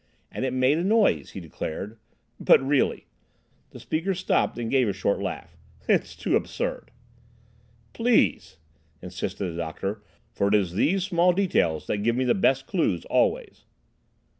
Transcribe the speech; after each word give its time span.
And 0.31 0.43
it 0.45 0.51
made 0.51 0.79
a 0.79 0.83
noise, 0.83 1.29
he 1.29 1.39
declared—but 1.39 2.59
really"—the 2.67 3.79
speaker 3.79 4.15
stopped 4.15 4.57
and 4.57 4.71
gave 4.71 4.89
a 4.89 4.93
short 4.93 5.19
laugh—"it's 5.21 6.15
too 6.15 6.35
absurd—" 6.35 6.89
"Please!" 7.93 8.57
insisted 9.03 9.45
the 9.51 9.57
doctor; 9.57 10.01
"for 10.31 10.47
it 10.47 10.55
is 10.55 10.73
these 10.73 11.03
small 11.03 11.33
details 11.33 11.85
that 11.85 11.97
give 11.97 12.15
me 12.15 12.25
the 12.25 12.33
best 12.33 12.65
clues 12.65 13.05
always." 13.11 13.65